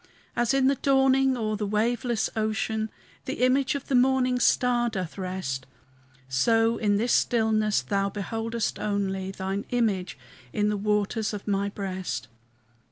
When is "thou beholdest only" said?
7.83-9.29